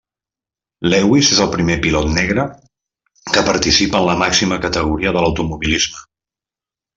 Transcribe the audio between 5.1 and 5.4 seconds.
de